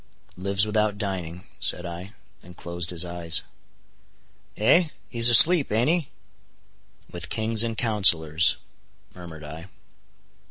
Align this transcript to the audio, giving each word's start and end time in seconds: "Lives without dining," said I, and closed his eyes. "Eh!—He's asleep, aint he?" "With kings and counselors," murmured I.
"Lives 0.35 0.65
without 0.65 0.97
dining," 0.97 1.43
said 1.59 1.85
I, 1.85 2.13
and 2.41 2.57
closed 2.57 2.89
his 2.89 3.05
eyes. 3.05 3.43
"Eh!—He's 4.57 5.29
asleep, 5.29 5.71
aint 5.71 5.89
he?" 5.91 6.09
"With 7.11 7.29
kings 7.29 7.61
and 7.63 7.77
counselors," 7.77 8.55
murmured 9.13 9.43
I. 9.43 9.67